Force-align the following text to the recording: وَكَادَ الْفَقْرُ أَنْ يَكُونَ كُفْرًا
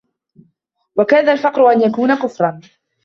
وَكَادَ 0.95 1.29
الْفَقْرُ 1.29 1.71
أَنْ 1.71 1.81
يَكُونَ 1.81 2.15
كُفْرًا 2.15 2.59